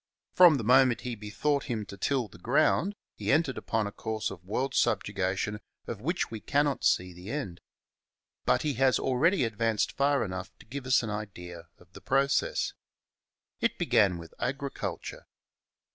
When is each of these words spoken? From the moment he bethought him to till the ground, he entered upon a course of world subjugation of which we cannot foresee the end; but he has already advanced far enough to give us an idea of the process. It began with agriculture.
From 0.33 0.55
the 0.55 0.63
moment 0.63 1.01
he 1.01 1.13
bethought 1.13 1.65
him 1.65 1.85
to 1.85 1.95
till 1.95 2.27
the 2.27 2.39
ground, 2.39 2.95
he 3.17 3.31
entered 3.31 3.55
upon 3.55 3.85
a 3.85 3.91
course 3.91 4.31
of 4.31 4.43
world 4.43 4.73
subjugation 4.73 5.59
of 5.85 6.01
which 6.01 6.31
we 6.31 6.39
cannot 6.41 6.77
foresee 6.79 7.13
the 7.13 7.29
end; 7.29 7.61
but 8.43 8.63
he 8.63 8.73
has 8.73 8.97
already 8.97 9.43
advanced 9.43 9.91
far 9.91 10.25
enough 10.25 10.57
to 10.57 10.65
give 10.65 10.87
us 10.87 11.03
an 11.03 11.11
idea 11.11 11.67
of 11.77 11.93
the 11.93 12.01
process. 12.01 12.73
It 13.59 13.77
began 13.77 14.17
with 14.17 14.33
agriculture. 14.39 15.27